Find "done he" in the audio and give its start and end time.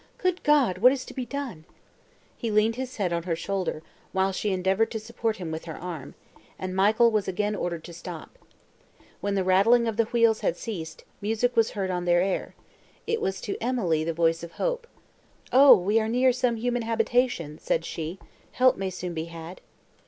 1.27-2.49